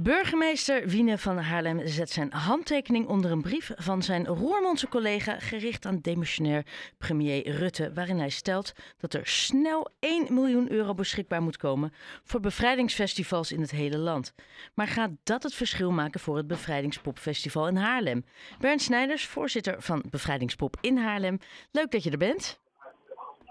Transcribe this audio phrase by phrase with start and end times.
[0.00, 5.86] Burgemeester Wiene van Haarlem zet zijn handtekening onder een brief van zijn Roermondse collega gericht
[5.86, 6.66] aan demissionair
[6.98, 11.92] premier Rutte, waarin hij stelt dat er snel 1 miljoen euro beschikbaar moet komen
[12.24, 14.34] voor bevrijdingsfestivals in het hele land.
[14.74, 18.24] Maar gaat dat het verschil maken voor het Bevrijdingspopfestival in Haarlem?
[18.58, 21.38] Bernd Snijders, voorzitter van Bevrijdingspop in Haarlem.
[21.70, 22.60] Leuk dat je er bent.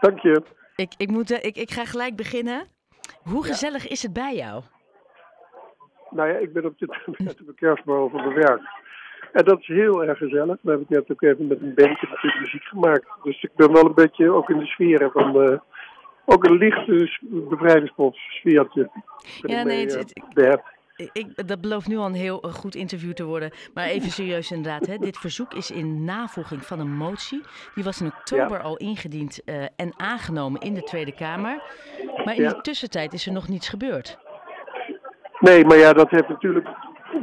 [0.00, 0.42] Dank je.
[0.76, 2.66] Ik, ik, moet, ik, ik ga gelijk beginnen.
[3.22, 4.62] Hoe gezellig is het bij jou?
[6.10, 8.60] Nou ja, ik ben op dit moment op een van mijn werk.
[9.32, 10.58] En dat is heel erg gezellig.
[10.62, 13.06] We hebben het net ook even met een bandje natuurlijk muziek gemaakt.
[13.22, 15.42] Dus ik ben wel een beetje ook in de sfeer van...
[15.42, 15.58] Uh,
[16.24, 18.90] ook een lichte bevrijdingspop sfeertje.
[19.42, 20.62] Ja, nee, het, het,
[21.12, 23.50] ik, dat belooft nu al een heel goed interview te worden.
[23.74, 24.86] Maar even serieus inderdaad.
[24.86, 24.96] Hè.
[24.96, 27.42] Dit verzoek is in navolging van een motie.
[27.74, 31.62] Die was in oktober al ingediend uh, en aangenomen in de Tweede Kamer.
[32.24, 32.48] Maar in ja.
[32.48, 34.18] de tussentijd is er nog niets gebeurd.
[35.40, 36.68] Nee, maar ja, dat heeft natuurlijk,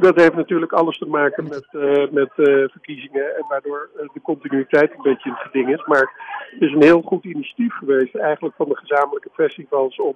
[0.00, 3.36] dat heeft natuurlijk alles te maken met, uh, met uh, verkiezingen.
[3.36, 5.86] En waardoor de continuïteit een beetje in het geding is.
[5.86, 6.12] Maar
[6.50, 10.14] het is een heel goed initiatief geweest eigenlijk van de gezamenlijke festivals om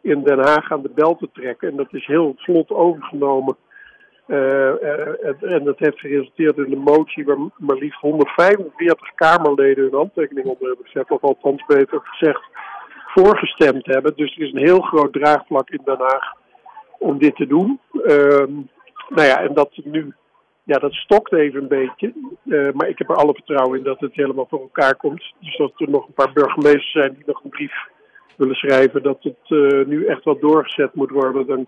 [0.00, 1.68] in Den Haag aan de bel te trekken.
[1.68, 3.56] En dat is heel vlot overgenomen.
[4.26, 10.46] En, en, dat heeft geresulteerd in een motie waar maar liefst 145 Kamerleden hun handtekening
[10.46, 11.10] onder hebben gezet.
[11.10, 12.42] Of althans beter gezegd
[13.06, 14.12] voorgestemd hebben.
[14.16, 16.40] Dus er is een heel groot draagvlak in Den Haag
[17.02, 17.80] om dit te doen.
[17.92, 18.46] Uh,
[19.08, 20.14] nou ja, en dat nu,
[20.62, 22.12] ja, dat stokt even een beetje.
[22.44, 25.32] Uh, maar ik heb er alle vertrouwen in dat het helemaal voor elkaar komt.
[25.40, 27.74] Dus dat er nog een paar burgemeesters zijn die nog een brief
[28.36, 31.46] willen schrijven dat het uh, nu echt wel doorgezet moet worden.
[31.46, 31.66] Dan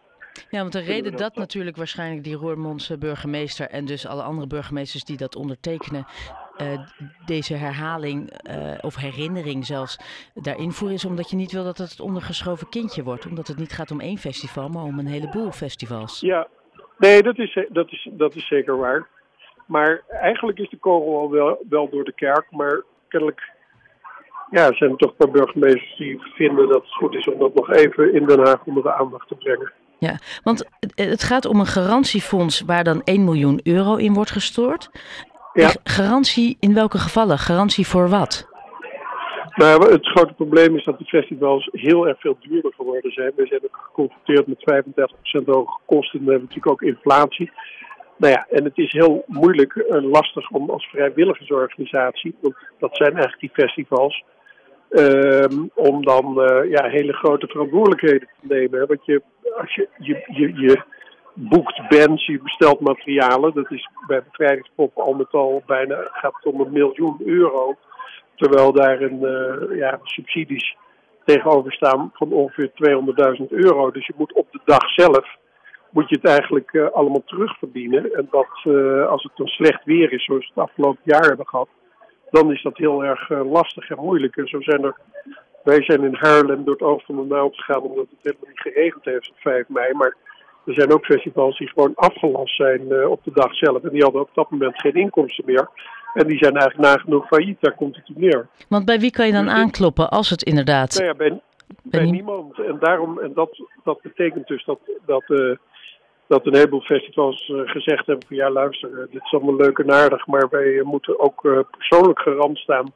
[0.51, 4.47] ja, want de reden dat, dat natuurlijk waarschijnlijk die Roermondse burgemeester en dus alle andere
[4.47, 6.07] burgemeesters die dat ondertekenen,
[6.59, 6.79] uh,
[7.27, 9.99] deze herhaling uh, of herinnering zelfs
[10.35, 13.27] daarin voeren, is omdat je niet wil dat het het ondergeschoven kindje wordt.
[13.27, 16.21] Omdat het niet gaat om één festival, maar om een heleboel festivals.
[16.21, 16.47] Ja,
[16.99, 19.07] nee, dat is, dat is, dat is zeker waar.
[19.67, 23.53] Maar eigenlijk is de kogel al wel, wel door de kerk, maar kennelijk
[24.51, 27.55] ja, er zijn toch een paar burgemeesters die vinden dat het goed is om dat
[27.55, 29.73] nog even in Den Haag onder de aandacht te brengen.
[29.99, 34.91] Ja, want het gaat om een garantiefonds waar dan 1 miljoen euro in wordt gestort.
[35.55, 35.71] Ja.
[35.85, 37.39] Garantie in welke gevallen?
[37.39, 38.49] Garantie voor wat?
[39.55, 43.33] Nou, het grote probleem is dat de festivals heel erg veel duurder geworden zijn.
[43.37, 44.85] We zijn ook geconfronteerd met
[45.43, 46.25] 35% hoge kosten.
[46.25, 47.51] We hebben natuurlijk ook inflatie.
[48.17, 53.13] Nou ja, en het is heel moeilijk en lastig om als vrijwilligersorganisatie, want dat zijn
[53.13, 54.25] eigenlijk die festivals,
[54.91, 58.87] um, om dan uh, ja, hele grote verantwoordelijkheden te nemen.
[58.87, 59.23] Want je,
[59.57, 60.83] als je, je, je, je
[61.35, 66.53] boekt bands, je bestelt materialen, dat is bij bevrijdingspop al met al bijna, gaat het
[66.53, 67.77] om een miljoen euro.
[68.35, 70.77] Terwijl daar een, uh, ja, subsidies
[71.25, 72.71] tegenover staan van ongeveer
[73.41, 73.91] 200.000 euro.
[73.91, 75.37] Dus je moet op de dag zelf
[75.91, 78.13] moet je het eigenlijk uh, allemaal terugverdienen.
[78.13, 81.47] En dat uh, als het dan slecht weer is, zoals we het afgelopen jaar hebben
[81.47, 81.69] gehad,
[82.31, 84.37] dan is dat heel erg lastig en moeilijk.
[84.37, 84.97] En zo zijn er,
[85.63, 88.61] wij zijn in Haarlem door het oog van de naald gegaan omdat het helemaal niet
[88.61, 89.93] geregend heeft op 5 mei.
[89.93, 90.17] Maar
[90.67, 93.83] er zijn ook festivals die gewoon afgelast zijn op de dag zelf.
[93.83, 95.69] En die hadden op dat moment geen inkomsten meer.
[96.15, 98.49] En die zijn eigenlijk nagenoeg failliet, daar komt het op neer.
[98.69, 100.95] Want bij wie kan je dan dus aankloppen als het inderdaad...
[100.95, 102.59] Nou ja, bij, bij, bij niemand.
[102.59, 105.59] En, daarom, en dat, dat betekent dus dat, dat
[106.27, 109.79] dat een heleboel festivals uh, gezegd hebben van ja luister, uh, dit is allemaal leuk
[109.79, 112.93] en aardig, maar wij moeten ook uh, persoonlijk garant staan.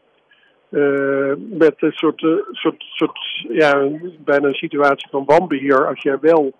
[1.36, 2.20] met een soort,
[2.52, 3.18] soort, soort,
[3.48, 6.52] ja, bijna een situatie van wanbeheer als jij wel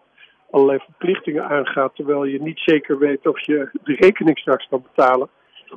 [0.51, 5.29] allerlei verplichtingen aangaat, terwijl je niet zeker weet of je de rekening straks kan betalen.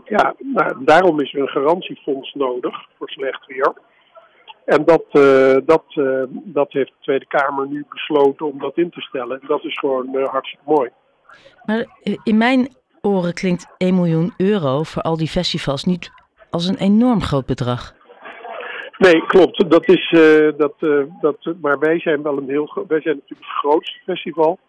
[0.06, 3.74] Ja, nou, daarom is er een garantiefonds nodig voor slecht weer.
[4.66, 8.90] En dat, uh, dat, uh, dat heeft de Tweede Kamer nu besloten om dat in
[8.90, 9.42] te stellen.
[9.42, 10.90] En dat is gewoon uh, hartstikke mooi.
[11.66, 11.86] Maar
[12.24, 12.70] in mijn
[13.02, 16.12] oren klinkt 1 miljoen euro voor al die festivals niet
[16.50, 17.94] als een enorm groot bedrag.
[19.02, 19.70] Nee, klopt.
[19.70, 20.10] Dat is,
[20.58, 20.74] dat,
[21.22, 24.60] dat, maar wij zijn wel een heel wij zijn natuurlijk het grootste festival.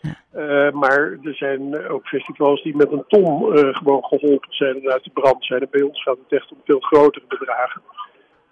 [0.00, 0.70] Ja.
[0.72, 5.10] maar er zijn ook festivals die met een ton gewoon geholpen zijn en uit de
[5.10, 5.60] brand zijn.
[5.60, 7.82] En bij ons gaat het echt om veel grotere bedragen.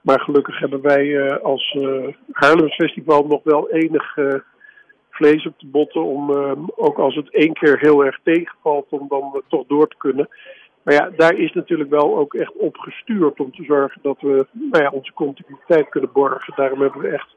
[0.01, 4.17] Maar gelukkig hebben wij als uh, Haarlems Festival nog wel enig
[5.11, 6.31] vlees op de botten om,
[6.77, 10.29] ook als het één keer heel erg tegenvalt, om dan toch door te kunnen.
[10.87, 14.47] Maar ja, daar is natuurlijk wel ook echt op gestuurd om te zorgen dat we
[14.53, 16.55] nou ja, onze continuïteit kunnen borgen.
[16.57, 17.35] Daarom hebben we echt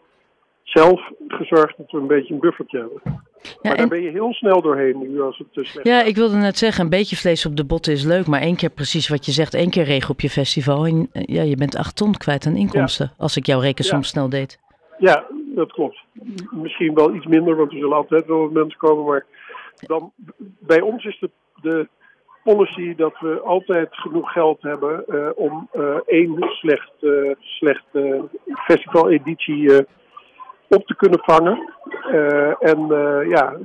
[0.63, 3.01] zelf gezorgd dat we een beetje een buffertje hebben.
[3.05, 6.15] Ja, maar daar ben je heel snel doorheen nu als het te slecht Ja, ik
[6.15, 8.27] wilde net zeggen, een beetje vlees op de botten is leuk.
[8.27, 10.85] Maar één keer precies wat je zegt, één keer regen op je festival.
[10.85, 13.05] En eh, ja, je bent acht ton kwijt aan inkomsten.
[13.05, 13.23] Ja.
[13.23, 14.03] Als ik jouw rekensom ja.
[14.03, 14.59] snel deed.
[14.97, 15.25] Ja,
[15.55, 15.99] dat klopt.
[16.51, 19.05] Misschien wel iets minder, want er zullen altijd wel mensen komen.
[19.05, 19.25] Maar
[19.79, 20.11] dan
[20.59, 21.29] bij ons is de,
[21.61, 21.87] de
[22.49, 27.85] policy dat we altijd genoeg geld hebben uh, om uh, één slecht, uh, slecht
[28.45, 29.87] festivaleditie
[30.67, 31.73] op te kunnen vangen.
[32.59, 32.87] en
[33.27, 33.57] ja,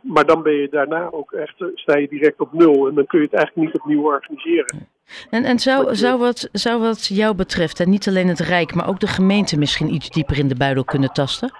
[0.00, 3.18] maar dan ben je daarna ook echt, sta je direct op nul en dan kun
[3.18, 4.88] je het eigenlijk niet opnieuw organiseren.
[5.30, 8.88] En, en zou, zou, wat, zou wat jou betreft, en niet alleen het Rijk, maar
[8.88, 11.50] ook de gemeente misschien iets dieper in de buidel kunnen tasten?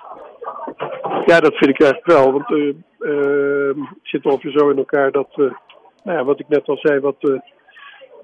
[1.26, 2.32] Ja, dat vind ik eigenlijk wel.
[2.32, 5.52] Want uh, uh, het zit ongeveer zo in elkaar dat, uh,
[6.02, 7.40] nou ja, wat ik net al zei, wat de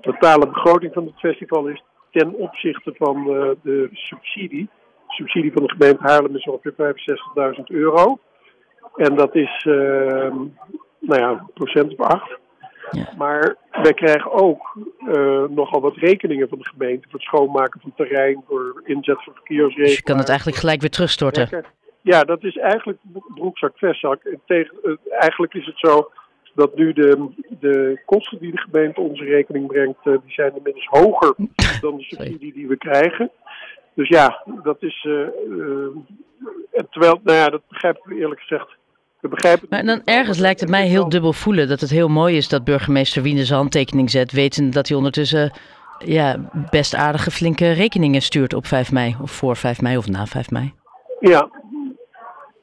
[0.01, 3.25] totale begroting van het festival is ten opzichte van
[3.63, 4.69] de subsidie.
[5.07, 6.95] De subsidie van de gemeente Haarlem is ongeveer
[7.59, 8.19] 65.000 euro.
[8.97, 10.37] En dat is, ehm,
[10.99, 12.39] nou ja, procent of acht.
[12.91, 13.13] Ja.
[13.17, 14.77] Maar wij krijgen ook
[15.09, 19.33] uh, nogal wat rekeningen van de gemeente voor het schoonmaken van terrein, voor inzet van
[19.33, 19.89] verkeersrekeningen.
[19.89, 21.65] Dus je kan het eigenlijk gelijk weer terugstorten.
[22.01, 22.99] Ja, dat is eigenlijk
[23.35, 24.21] broekzak, vestzak.
[24.47, 26.11] Tegen, uh, eigenlijk is het zo
[26.57, 27.29] dat nu de,
[27.61, 31.35] de kosten die de gemeente onze rekening brengt, uh, die zijn inmiddels hoger
[31.81, 33.31] dan de subsidie die we krijgen.
[33.95, 35.09] Dus ja, dat is.
[36.91, 38.77] terwijl, nou ja, dat begrijp ik eerlijk gezegd
[39.69, 42.65] maar dan ergens lijkt het mij heel dubbel voelen dat het heel mooi is dat
[42.65, 45.53] burgemeester Wien zijn handtekening zet, wetend dat hij ondertussen
[45.99, 46.37] ja,
[46.71, 50.51] best aardige flinke rekeningen stuurt op 5 mei, of voor 5 mei of na 5
[50.51, 50.75] mei.
[51.21, 51.49] Ja,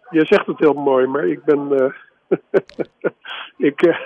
[0.10, 1.68] je zegt het heel mooi, maar ik ben.
[1.72, 1.90] Uh,
[3.58, 3.98] ik, uh,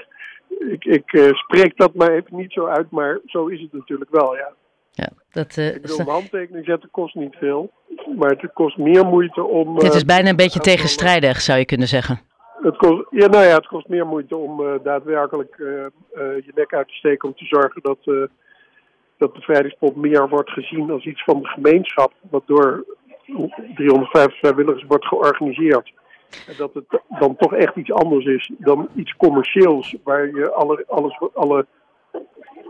[0.71, 4.11] ik, ik uh, spreek dat maar even niet zo uit, maar zo is het natuurlijk
[4.11, 4.53] wel, ja.
[4.91, 7.71] Ja, dat, ik bedoel, een handtekening zetten kost niet veel,
[8.17, 9.75] maar het kost meer moeite om.
[9.75, 12.19] het is bijna een beetje tegenstrijdig, zou je kunnen zeggen.
[12.61, 15.55] Het kost, ja, nou ja, het kost meer moeite om daadwerkelijk
[16.17, 17.97] je nek uit te steken om te zorgen dat,
[19.17, 22.85] dat de bevrijdingspop meer wordt gezien als iets van de gemeenschap, wat door
[23.75, 25.91] 350 vrijwilligers wordt georganiseerd.
[26.47, 30.83] En dat het dan toch echt iets anders is dan iets commercieels, waar je alle,
[30.87, 31.65] alles, alle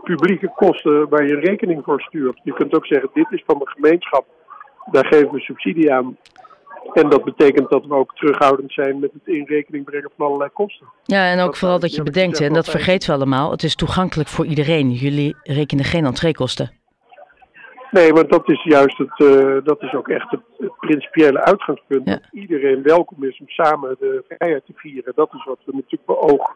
[0.02, 2.40] publieke kosten, waar je rekening voor stuurt.
[2.42, 4.24] Je kunt ook zeggen, dit is van de gemeenschap,
[4.90, 6.16] daar geven we subsidie aan.
[6.92, 10.50] En dat betekent dat we ook terughoudend zijn met het in rekening brengen van allerlei
[10.50, 10.86] kosten.
[11.04, 14.28] Ja, en ook vooral dat je bedenkt, en dat vergeten we allemaal, het is toegankelijk
[14.28, 14.90] voor iedereen.
[14.90, 16.77] Jullie rekenen geen entreekosten.
[17.90, 22.06] Nee, want dat is juist het, uh, dat is ook echt het, principiële uitgangspunt.
[22.06, 25.12] Dat iedereen welkom is om samen de vrijheid te vieren.
[25.16, 26.54] Dat is wat we natuurlijk beogen.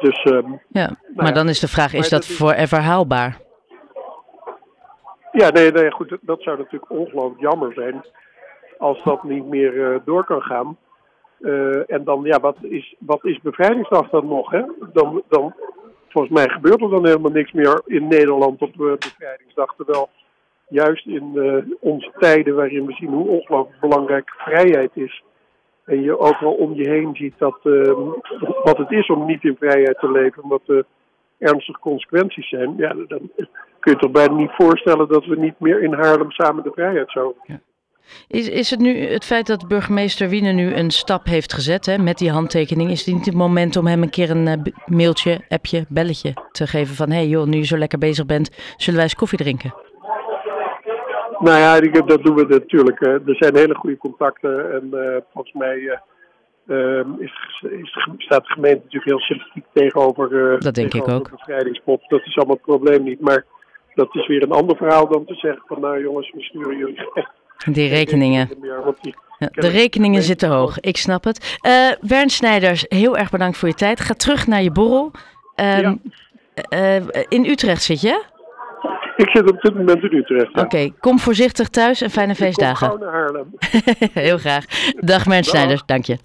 [0.00, 3.40] Dus, um, ja, nou maar ja, dan is de vraag, is dat, dat forever haalbaar?
[5.32, 8.04] Ja, nee, nee, goed, dat zou natuurlijk ongelooflijk jammer zijn
[8.78, 10.76] als dat niet meer uh, door kan gaan.
[11.40, 14.50] Uh, en dan, ja, wat is, wat is bevrijdingsdag dan nog?
[14.50, 14.62] Hè?
[14.92, 15.54] Dan, dan,
[16.16, 19.74] volgens mij gebeurt er dan helemaal niks meer in Nederland op uh, bevrijdingsdag.
[19.76, 20.08] Terwijl
[20.68, 21.24] juist in
[21.80, 25.22] onze tijden waarin we zien hoe ongelooflijk belangrijk vrijheid is.
[25.84, 27.58] En je ook wel om je heen ziet dat,
[28.62, 30.48] wat het is om niet in vrijheid te leven.
[30.48, 30.84] Wat de
[31.38, 32.74] ernstige consequenties zijn.
[32.76, 33.30] Ja, dan
[33.80, 37.10] kun je toch bijna niet voorstellen dat we niet meer in Haarlem samen de vrijheid
[37.10, 37.42] zouden.
[37.42, 37.60] Ja.
[38.28, 41.98] Is, is het nu het feit dat burgemeester Wiener nu een stap heeft gezet hè,
[41.98, 45.40] met die handtekening, is het niet het moment om hem een keer een uh, mailtje,
[45.48, 48.94] appje, belletje te geven van hé hey joh, nu je zo lekker bezig bent, zullen
[48.94, 49.74] wij eens koffie drinken?
[51.38, 53.00] Nou ja, dat doen we natuurlijk.
[53.00, 56.00] Er zijn hele goede contacten en uh, volgens mij
[56.66, 60.28] uh, is, is, staat de gemeente natuurlijk heel sympathiek tegenover,
[60.60, 61.30] dat denk tegenover ik ook.
[61.30, 62.02] de bevrijdingspop.
[62.08, 63.20] Dat is allemaal het probleem niet.
[63.20, 63.44] Maar
[63.94, 67.10] dat is weer een ander verhaal dan te zeggen van nou jongens, we sturen jullie
[67.14, 67.30] echt
[67.64, 68.48] die rekeningen.
[69.38, 71.58] Ja, de rekeningen zitten hoog, ik snap het.
[71.66, 74.00] Uh, Bernd Snijders, heel erg bedankt voor je tijd.
[74.00, 75.10] Ga terug naar je borrel.
[75.54, 75.96] Ja.
[76.74, 76.96] uh,
[77.28, 78.24] in Utrecht zit je?
[79.16, 80.48] Ik zit op dit moment in Utrecht.
[80.48, 82.88] Oké, okay, kom voorzichtig thuis en fijne ik feestdagen.
[82.88, 83.50] Kom naar Haarlem.
[84.12, 84.64] heel graag.
[85.00, 86.16] Dag Bernd Snijders, dank je.